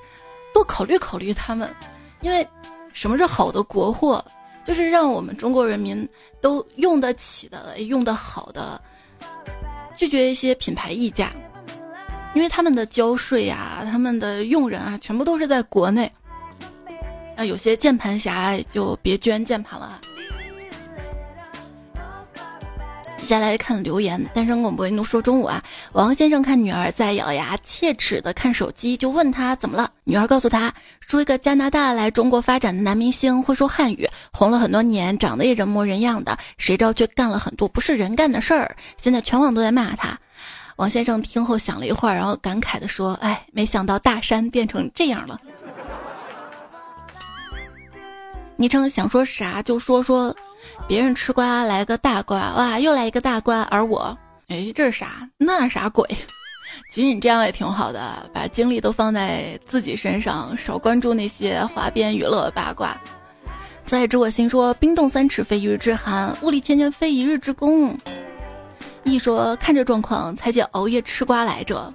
[0.54, 1.74] 多考虑考虑他们，
[2.22, 2.48] 因为
[2.94, 4.24] 什么是好的国货？
[4.68, 6.06] 就是让我们中国人民
[6.42, 8.80] 都用得起的、用得好的，
[9.96, 11.32] 拒绝一些品牌溢价，
[12.36, 16.12] 因为他们的交税啊、他们的用人啊，全部都是在国内。
[17.38, 20.02] 啊，有些键盘侠就别捐键盘了。
[23.28, 25.62] 接下来看留言，单身广播一怒说中午啊，
[25.92, 29.92] 王先生看女儿在咬牙切齿的看手机，就问他怎么了。
[30.06, 38.74] 女儿告诉他，说一个加拿大来中国发展的男明星会说汉语，红了很多年，长得也人模人样的，谁知道却干了很多不是人干的事儿。
[38.96, 40.18] 现在全网都在骂他。
[40.78, 45.38] 王先生听后想了一会儿，然后感慨的说：“哎，没想到大山变成这样了。”
[48.56, 50.34] 昵称想说啥就说说。
[50.88, 55.28] 别人吃瓜来个大瓜，哇，又来一个大瓜，而我，哎，这是啥？
[55.38, 56.08] 那啥鬼？
[56.92, 62.96] 其实你这样也挺好的，把精力都放在自己身上，少关注那些花边娱乐八卦。
[63.86, 67.98] 在知我心说：冰冻三尺非一日之寒，物力千年非一日之功。
[69.04, 71.94] 一说看这状况，才姐熬夜吃瓜来着。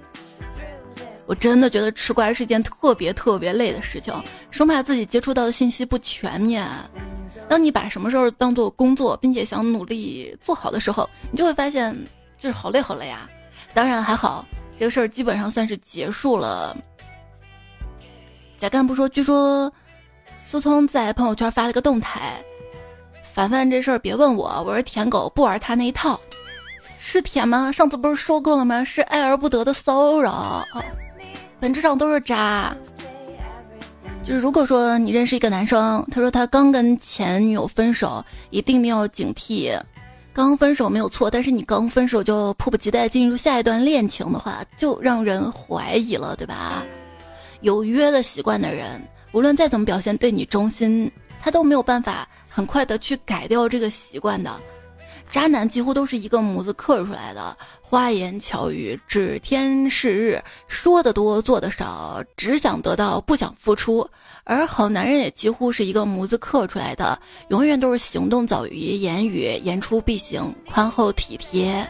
[1.27, 4.13] 我真的觉得吃瓜是一件特别特别累的事情，
[4.51, 6.69] 生怕自己接触到的信息不全面。
[7.49, 11.97] 当你把什么时候当做工作，并且想努力做好的时候，你就会发现
[12.39, 13.29] 这是好累好累啊！
[13.73, 14.45] 当然还好，
[14.79, 16.77] 这个事儿基本上算是结束了。
[18.59, 19.73] 贾干部说：“据说
[20.37, 22.43] 思聪在朋友圈发了个动态，
[23.33, 26.21] 凡凡这事儿别问我，我是舔狗，不玩他那一套。
[26.99, 27.73] 是舔吗？
[27.73, 28.85] 上次不是说过了吗？
[28.85, 30.65] 是爱而不得的骚扰，
[31.63, 32.77] 本质上都是渣。”
[34.25, 39.81] 就是如果说你认识一个男生，他说他刚跟前女友分手，一定要警惕。
[40.33, 46.85] 刚分手没有错，但是你刚分手就迫不及待进入下一段恋情的话，就让人怀疑了，对吧？
[47.61, 54.51] 有约的习惯的人，无论再怎么表现对你忠心，他都没有办法很快的去改掉这个习惯的。
[55.33, 64.07] 渣男几乎都是一个模子刻出来的，花言巧语，指天誓日，说的多，做的少，只想得到，不想付出。
[64.45, 67.19] 而好男人也几乎是一个模子刻出来的，
[67.49, 71.89] 永远都是行动早于言语，言出必行，宽厚体贴。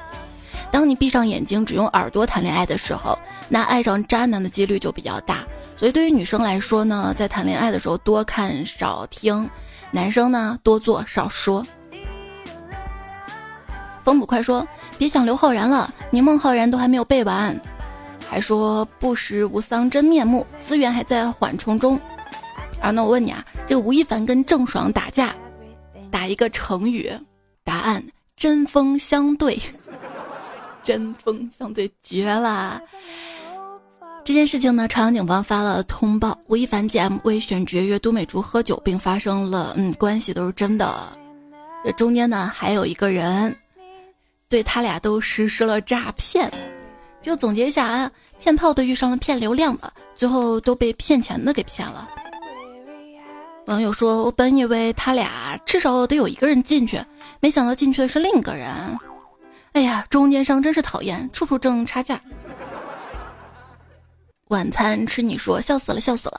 [0.70, 5.44] 当你闭上眼睛，只用耳朵谈恋爱的时候，那爱上渣男的几率就比较大。
[5.76, 9.50] 所以对于女生来说呢，在谈恋爱的时候多看少听，
[9.90, 11.66] 男生呢多做少说。
[14.04, 14.66] 风捕快说
[14.98, 17.58] ：“别想刘昊然了，你孟浩然都还没有背完。”
[18.28, 22.00] 还说：“不识吴桑真面目，资源还在缓冲中。”
[22.80, 25.34] 啊，那我问你啊，这个吴亦凡跟郑爽打架，
[26.10, 27.12] 打一个成语，
[27.62, 28.02] 答案
[28.36, 29.60] 针锋相对。
[30.82, 32.80] 针锋相对绝了！
[34.24, 40.92] 这件事情呢，朝阳警方发了通报，吴亦凡 GM 为选角约都美竹喝酒，并发生了嗯关系都是真的。
[41.84, 43.54] 这中间呢，还有一个人。
[44.52, 46.52] 对他俩都实施了诈骗，
[47.22, 52.06] 就总结一下啊，骗炮的遇上了骗流量的，最后都被骗钱的给骗了。
[53.64, 57.02] 网友说：“我本以为他俩至少得有一个人进去，
[57.40, 58.68] 没想到进去的是另一个人。
[59.72, 62.20] 哎呀，中间商真是讨厌，处处挣差价。”
[64.48, 66.38] 晚餐吃你说笑死了，笑死了。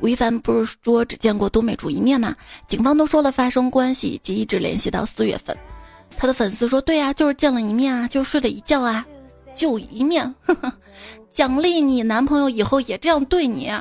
[0.00, 2.34] 吴亦凡不是说只见过多美竹一面吗？
[2.66, 5.56] 警方都说了发生关系以及一直联系到四月份。
[6.16, 9.04] 他的粉丝说：“对呀，就是见了一面啊，就睡了一觉啊，
[9.54, 10.34] 就一面，
[11.30, 13.72] 奖励你男朋友以后也这样对你。”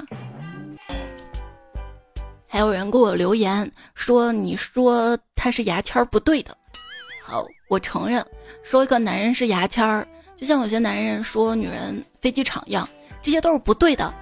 [2.48, 6.58] 还有人给我留言说：“你说他是牙签儿不对的。”
[7.24, 8.26] 好，我承认，
[8.64, 12.90] 说一个男人是牙签儿，就像有些男人说女人飞机场一样，
[13.22, 14.14] 这些都是不对的。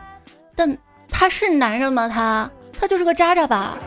[0.56, 0.78] 但
[1.10, 2.08] 他是男人吗？
[2.08, 3.78] 他他就是个渣渣吧？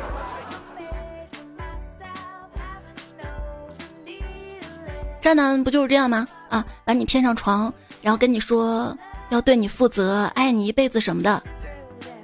[5.22, 6.26] 渣男不就是这样吗？
[6.50, 8.94] 啊，把你骗上床，然后跟你说
[9.30, 11.42] 要对你负责，爱你一辈子什么的。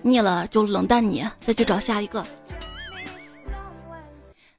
[0.02, 2.26] 腻了就冷淡你，再去找下一个。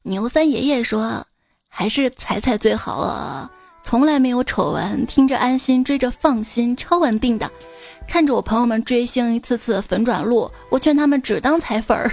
[0.04, 1.26] 牛三爷爷说
[1.68, 3.52] ：“还是彩彩最好了，
[3.84, 7.52] 从来没有丑闻，听着安心，追着放心，超稳定的。
[8.08, 12.12] 看着我朋友们追星一次次粉转路，我劝他们只当彩粉儿。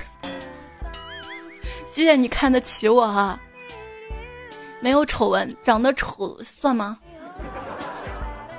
[1.87, 3.41] 谢谢你看得起我哈。
[4.81, 6.97] 没有丑闻，长得丑算吗？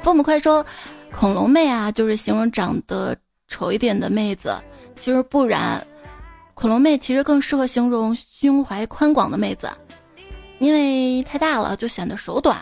[0.01, 0.65] 父母快说，
[1.11, 3.15] 恐龙妹啊，就是形容长得。”
[3.49, 4.53] 丑一点的妹子，
[4.97, 5.81] 其实不然，
[6.53, 9.69] 恐龙妹其实更适合形容胸怀宽广的妹子，
[10.59, 12.57] 因为太大了就显得手短。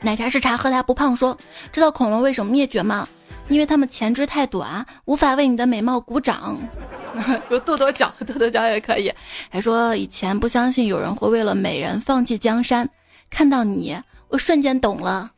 [0.00, 1.14] 奶茶是茶，喝它不胖。
[1.14, 1.38] 说
[1.70, 3.08] 知道恐龙为什么灭绝吗？
[3.48, 6.58] 因为它们前肢太短，无法为你的美貌鼓掌。
[7.50, 9.12] 有跺跺脚，跺跺脚也可以。
[9.48, 12.88] 还说以前不相信有人会为了美人放弃江山，
[13.30, 13.96] 看到你，
[14.28, 15.30] 我瞬间懂了。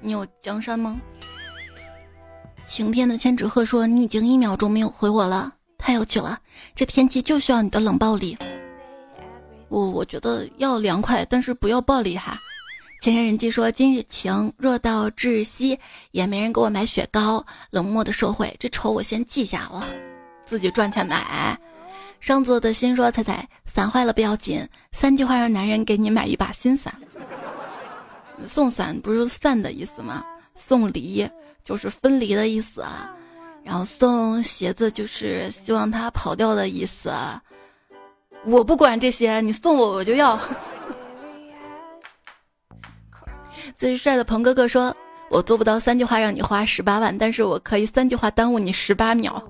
[0.00, 1.00] 你有江山吗？
[2.66, 6.38] 晴天的千纸鹤说：“你已经一秒钟没有回我了，太有趣了。
[6.74, 8.36] 这天气就需要你的冷暴力。
[9.68, 12.38] 我我觉得要凉快，但是不要暴力哈。”
[13.02, 15.78] 前山人记说：“今日晴，热到窒息，
[16.12, 17.44] 也没人给我买雪糕。
[17.70, 19.86] 冷漠的社会，这仇我先记下了，
[20.46, 21.58] 自己赚钱买。”
[22.20, 26.94] 上座的心说：“彩彩，伞坏了不要紧，三句话让男人给你买一把新伞。
[28.46, 30.24] 送伞不是散的意思吗？
[30.54, 31.28] 送离。”
[31.64, 33.10] 就是分离的意思啊，
[33.62, 37.10] 然后送鞋子就是希望他跑掉的意思。
[38.44, 40.38] 我不管这些，你送我我就要。
[43.74, 44.94] 最帅的鹏哥哥说
[45.30, 49.42] ：“我做不到三句话让你花十八万，但是我可以三句话耽误你十八秒。”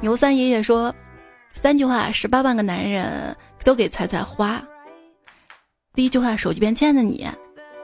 [0.00, 0.94] 牛三爷爷说
[1.52, 4.62] ：“三句话十八万个男人都给彩彩花。”
[5.94, 7.28] 第一句话手机边亲爱的你，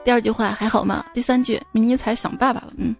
[0.03, 1.05] 第二句话还好吗？
[1.13, 2.95] 第三句迷你彩想爸爸了，嗯。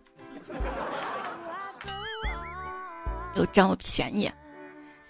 [3.35, 4.29] 又占我便宜，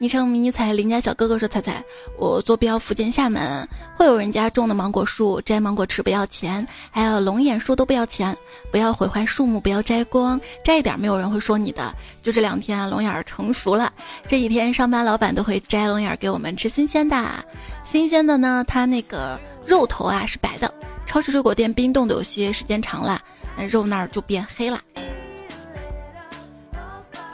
[0.01, 1.83] 昵称迷你彩邻家小哥哥说：“彩彩，
[2.17, 8.33] 我坐标福建厦门，会有人家种的芒果树，摘芒果吃不要钱，还有龙眼树都不要钱，
[8.71, 11.93] 不要毁坏树木，不要摘光，摘一点没有人会说你的。
[12.23, 13.91] 就这两天龙眼成熟了，
[14.25, 17.45] 这几天上班老板都会摘龙眼给我们吃新鲜的，
[17.83, 20.73] 新鲜的呢，它那个肉头啊是白的，
[21.05, 23.21] 超市水果店冰冻的有些时间长了，
[23.57, 24.79] 那肉那儿就变黑了。”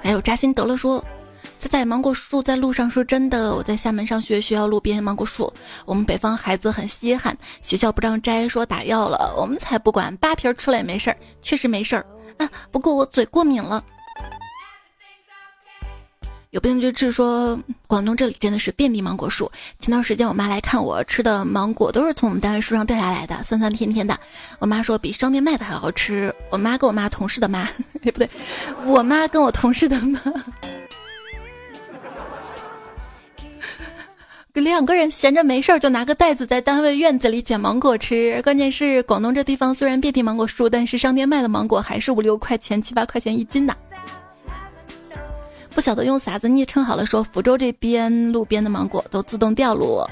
[0.01, 1.03] 还有扎心得了说，
[1.67, 5.51] 在芒果树在路上说真的，我在厦门上学，学校路边芒果树，
[5.85, 12.05] 我们北方孩子很稀罕，学校不让摘，说打药了，我们才不管，扒皮吃了也没事儿，确实没事儿
[12.37, 12.49] 啊。
[12.71, 13.83] 不过我嘴过敏了。
[16.51, 19.51] 有病就治，说广东这里真的是遍地芒果树。
[19.77, 24.17] 前段时间我妈来看我吃的芒果，都是从我们单位树上掉下来的，酸酸甜甜的。
[24.59, 26.33] 我妈说比商店卖的还好吃。
[26.49, 27.67] 我妈跟我妈同事的妈，
[28.05, 28.29] 哎不对，
[28.85, 30.21] 我妈跟我同事的妈，
[34.71, 38.41] 两个人闲着没事儿就拿个袋子在单位院子里捡芒果吃。
[38.41, 43.75] 关键是广东这地方虽然遍地芒果树，但是商店卖的芒果还是五六块钱、七八块钱一斤的。
[45.73, 50.09] 不晓得用啥子昵称好了，说福州这边路边的芒果都自动掉落。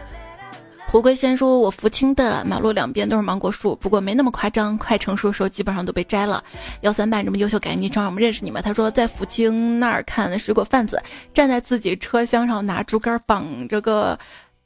[0.85, 6.43] 胡龟先说，我福清的马路两边都是芒果树，不过没那么夸张，快成熟的时候基本上都被摘了。
[6.81, 8.61] 幺三八这么优秀，改昵称让我们认识你们。
[8.61, 11.01] 他说在福清那儿看水果贩子
[11.33, 14.19] 站在自己车厢上拿竹竿绑着个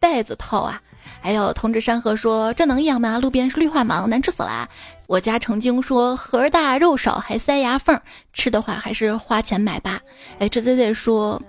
[0.08, 0.82] 袋子套啊。
[1.20, 3.18] 还有同志山河说：“这能一样吗？
[3.18, 4.70] 路边是绿化芒，难吃死了。”
[5.08, 8.00] 我家成精说：“核大肉少还塞牙缝，
[8.34, 10.00] 吃的话还是花钱买吧。”
[10.40, 11.42] 哎，这 Z Z 说：“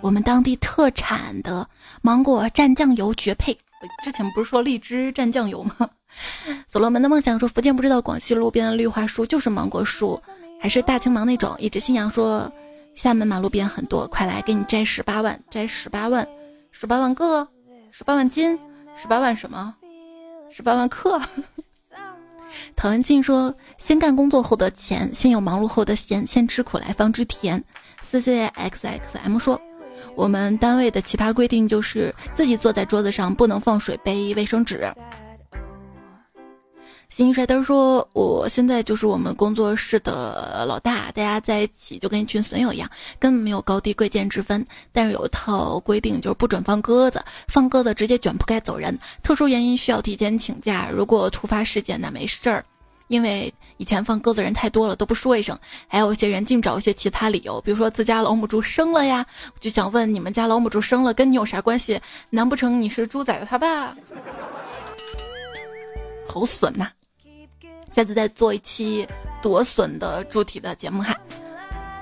[0.00, 1.66] 我们当地特产的
[2.02, 3.56] 芒果蘸酱油绝配。”
[4.02, 5.88] 之前不是说荔枝蘸酱油吗？
[6.66, 10.20] 所罗门的梦想说：“福建不知道广西路边的绿化树就是芒果树，
[10.60, 12.50] 还是大青芒那种。”一直信仰说
[12.94, 16.26] ：“厦门马路边很多，快来给你摘十八万，摘十八万，
[16.70, 17.46] 十八万个，
[17.96, 18.58] 十八万斤，
[19.00, 19.72] 十八万什么？
[20.50, 21.22] 十八万克。
[22.74, 27.62] 唐文静说：“先干工作后的钱，先有忙碌后的闲，先吃苦来方知甜。”
[28.02, 29.62] C C X X M 说
[30.16, 34.92] ：“我们单位的奇葩规定就是自己坐在桌子上不能放水杯、卫生纸。”
[37.16, 42.90] 新帅灯说：“我现在就是我们工作室的老大，大家在一起就跟一群损友一样，
[43.20, 44.66] 根本没有高低贵贱之分。
[44.90, 48.98] 但是有一套规定，就是不准放鸽子，放鸽子直接卷铺盖走人。
[49.22, 50.90] 特殊原因需要提前请假。
[50.92, 52.64] 如果突发事件，那没事儿，
[53.06, 55.56] 因为以前放鸽子人太多了，都不说一声。
[55.86, 59.24] 还有一些人净找一些奇葩理由，比如说自家老母猪生了呀，
[59.60, 62.00] 就想问你们家老母猪生了跟你有啥关系？
[62.30, 63.96] 难不成你是猪仔的他爸？
[66.26, 66.88] 好损呐！”
[67.94, 69.06] 下次再做一期
[69.40, 71.14] 夺笋的主题的节目哈。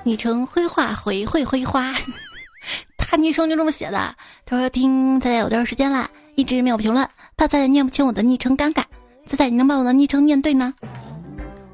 [0.03, 1.93] 昵称灰化回会灰花，
[2.97, 4.15] 他昵称就这么写的。
[4.45, 8.83] 他说听仔仔有段时间了，一直没有评论，怕仔仔念不清我的昵称尴尬。
[9.25, 10.73] 仔仔，你能把我的昵称念对吗？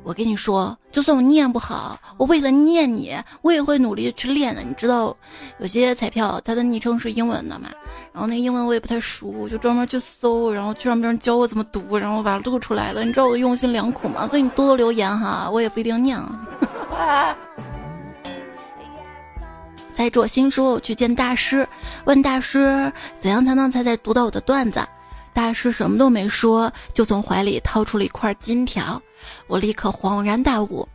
[0.04, 4.62] 我跟你说，就算我念不好，我为了念你，我也会努力去练的。
[4.62, 5.16] 你知道，
[5.60, 7.70] 有些彩票它的昵称是英文的嘛？
[8.12, 13.04] 然后那英文我也不太熟，我就专门去搜，然后去让别人教我怎么读，然后把它录出来了。
[13.04, 14.28] 你知道我用心良苦吗？
[14.28, 17.38] 所以你多多留言哈， 我也不一定念啊。
[19.94, 21.68] 在做新书，去见大师，
[22.06, 24.82] 问大师怎样才能才才读到我的段子。
[25.34, 29.02] 大师什么都没说，就从怀里掏出了一块金条。
[29.48, 30.88] 我立刻恍然大悟，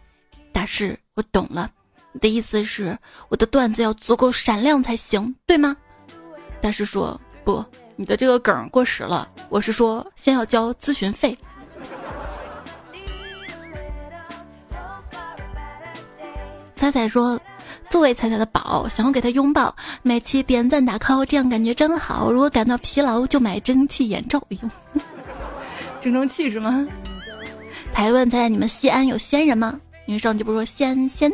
[0.53, 1.69] 大师，我懂了，
[2.13, 5.77] 你的意思是我的段子要足够闪亮才行，对吗？
[6.61, 7.65] 大师说：“不，
[7.97, 9.29] 你的这个梗过时了。
[9.49, 11.37] 我是说，先要交咨询费。”
[16.77, 17.41] 彩彩说
[17.95, 19.73] ：“作为彩彩的宝，想要给他拥抱，
[20.03, 22.33] 每期点赞打 call，这样感觉真好。
[22.33, 24.61] 如果感到疲劳，就买蒸汽眼罩用。
[26.03, 26.85] 蒸蒸汽是吗？”
[27.95, 29.79] 台问彩彩：“你们西安有仙人吗？
[30.07, 31.33] 因为上期不是说仙仙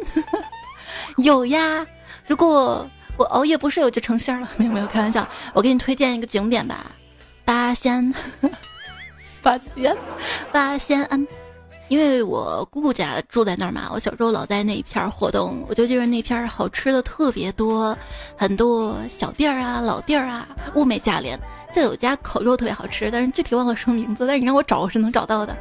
[1.17, 1.87] 有呀？
[2.27, 2.87] 如果……”
[3.17, 5.27] 我熬夜不睡我就成仙了， 没有没有开玩笑。
[5.55, 6.85] 我给你推荐一个景点吧，
[7.43, 8.15] 八仙，
[9.41, 9.97] 八仙，
[10.53, 11.27] 八仙庵。
[11.91, 17.97] 因为我姑姑家住在那儿嘛，我小时候老在那一片儿活动，我就记得那片儿好吃的特别多，
[18.39, 21.39] 很多小店儿啊、老店儿啊，物美价廉。
[21.73, 25.57] 就有家烤肉特别好吃，但是具体忘了什么名字，但是你让我找我是能找到的。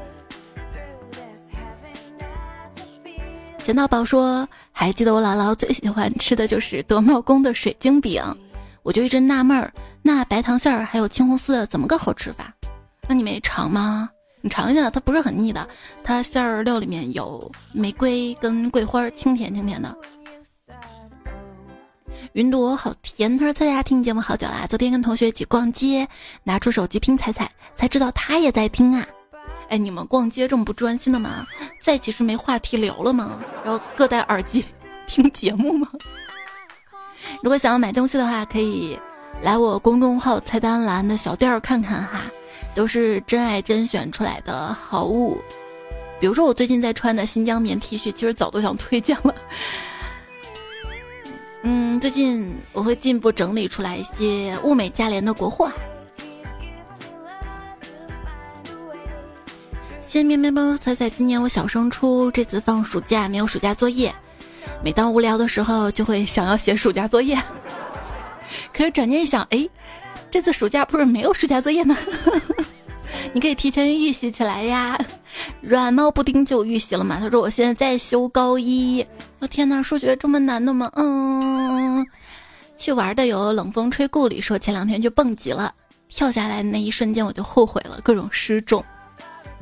[3.63, 8.23] 钱道宝说：“还记得我姥姥最喜欢吃的就是德茂宫的水晶饼，
[8.83, 9.71] 我就一直纳闷儿，
[10.03, 12.53] 那白糖馅儿还有青红丝怎么个好吃法？
[13.07, 14.09] 那你没尝吗？
[14.41, 15.67] 你尝一下，它不是很腻的，
[16.03, 19.95] 它馅儿料里面有玫瑰跟桂花，清甜清甜的。”
[22.33, 26.07] 云朵好甜，他说：“在家听节目好久啦，昨天跟同学一起逛街，
[26.43, 29.05] 拿出手机听彩彩，才知道他也在听啊。”
[29.69, 31.45] 哎，你们逛街这么不专心的吗？
[31.81, 33.39] 在一起是没话题聊了吗？
[33.63, 34.63] 然后各戴耳机
[35.07, 35.87] 听节目吗？
[37.43, 38.97] 如果想要买东西的话，可以
[39.41, 42.21] 来我公众号菜单栏的小店儿看看哈，
[42.73, 45.37] 都是真爱甄选出来的好物。
[46.19, 49.33] 比如说我最近在穿的新疆棉 T 恤，其实早都想推荐了。
[51.63, 55.71] 嗯，最近我会进一步整理出来一些物美价廉的国货。
[60.01, 64.11] 先面面包彩彩，今年我小升初，这次放暑假没有暑假作业，
[64.83, 67.37] 每当无聊的时候就会想要写暑假作业。
[68.73, 69.69] 可是转念一想，哎，
[70.31, 71.97] 这次暑假不是没有暑假作业吗？
[73.33, 74.99] 你可以提前预习起来呀。
[75.61, 77.17] 软猫布丁就预习了嘛？
[77.19, 79.05] 他说我现在在修高一。
[79.39, 80.91] 我天哪，数学这么难的吗？
[80.95, 82.05] 嗯。
[82.75, 85.73] 去玩的有冷风吹故里说前两天去蹦极了，
[86.07, 88.83] 跳下来那一瞬间我就后悔了，各种失重。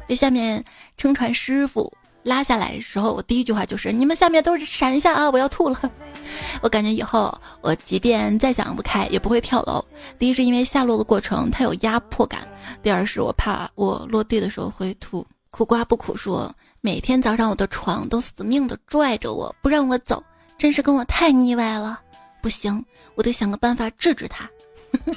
[0.05, 0.63] 被下面
[0.97, 1.91] 撑船师傅
[2.27, 5.79] 拉下来的时候，我第一句话就是：“你们下面都是闪一下啊，我要吐了。
[6.61, 9.83] ”我感觉以后我即便再想不开，也不会跳楼。
[10.19, 12.45] 第一是因为下落的过程它有压迫感，
[12.83, 15.25] 第二是我怕我落地的时候会吐。
[15.51, 20.21] 苦瓜不苦说，每天早上我的床都死命的拽着我不让我走，
[20.57, 22.01] 真是跟我太腻歪了。
[22.41, 22.83] 不行，
[23.15, 24.49] 我得想个办法治治他。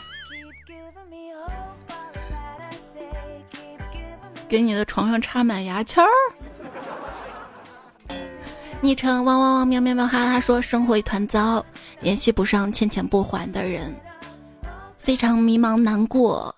[4.49, 6.09] 给你的床上插满牙签儿。
[8.83, 11.63] 昵称汪汪汪喵喵喵哈哈说生活一团糟，
[12.01, 13.95] 联系不上欠钱不还的人，
[14.97, 16.55] 非常迷茫难过。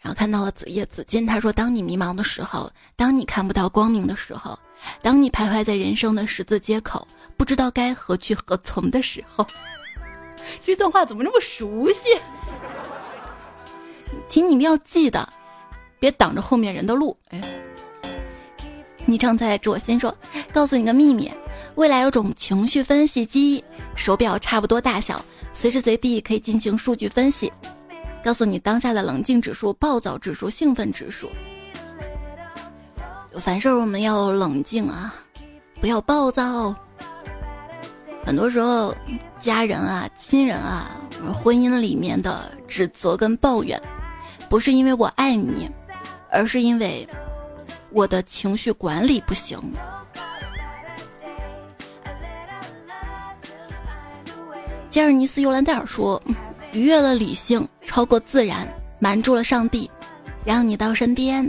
[0.00, 4.58] 然后看到了子夜紫金，他说：“当你迷茫的时候，当你看不到光明的时候，
[5.00, 7.06] 当你徘徊在人生的十字街口，
[7.36, 9.46] 不知道该何去何从的时候。”
[10.60, 12.00] 这段话怎么这么熟悉？
[14.26, 15.28] 请你们要记得，
[16.00, 17.16] 别挡着后面人的路。
[17.28, 17.40] 哎，
[19.06, 20.12] 昵称在知我心说，
[20.52, 21.30] 告诉你个秘密，
[21.80, 23.64] 未来有种情绪分析机，
[23.96, 27.50] 手表差不多大小，随时随地可以进行数据分析，
[28.22, 31.30] 告诉你当下的冷静指数、暴躁指数、兴奋指数。
[33.38, 35.14] 凡事我们要冷静啊，
[35.80, 36.74] 不要暴躁。
[38.26, 38.94] 很多时候，
[39.40, 41.00] 家人啊、亲人啊、
[41.32, 43.80] 婚姻里面的指责跟抱怨，
[44.50, 45.66] 不是因为我爱你，
[46.30, 47.08] 而是因为
[47.90, 49.58] 我的情绪管理不行。
[54.90, 56.20] 吉尔尼斯·尤兰戴尔说
[56.74, 58.66] ：“愉悦了理性，超过自然，
[58.98, 59.88] 瞒住了上帝，
[60.44, 61.46] 让你到身边。”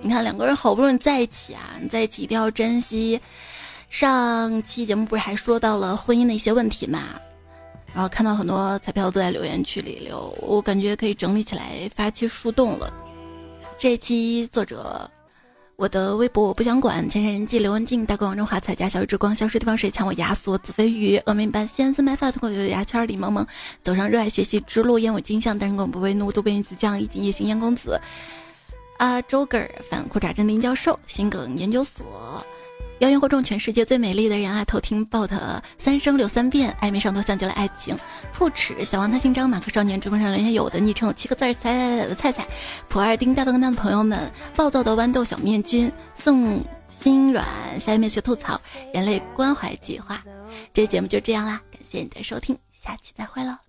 [0.00, 3.20] 你看，两个人好不容易在一起啊，你在一起一定要珍惜。
[3.90, 7.02] 上期节目不是还说到了婚姻的一些问题嘛？
[7.92, 12.90] 然后看到很多彩票都在留言区里留，我感觉可以整理起来发起树洞了。
[13.76, 15.10] 这期作者，
[15.78, 23.46] 我的微博我不想管，前山人迹刘文静，大哥王中华彩家小雨之光，消失地方谁抢我亚索紫飞鱼，峨眉般仙森白发，通过有牙签李萌萌，
[23.80, 27.96] 走上热爱学习之路，烟雾金像，单身狗不为奴，渡边子酱，以及夜行烟公子，
[28.96, 32.44] 啊周根儿反裤衩真林教授，心梗研究所。
[33.00, 34.64] 谣言惑众，全世界最美丽的人啊！
[34.64, 35.30] 偷听 bot
[35.78, 37.96] 三声柳三遍，暧昧上头像极了爱情。
[38.32, 42.48] 破齿小王他姓张，马克少年追风上留下有的昵称有七个字儿，彩彩彩的菜菜。
[42.88, 46.60] 普二丁大灯蛋的朋友们，暴躁的豌豆小面君，宋
[46.90, 47.46] 心软，
[47.78, 48.60] 下面学吐槽，
[48.92, 50.20] 人类关怀计划。
[50.74, 53.67] 这节目就这样啦，感谢你的收听，下期再会喽。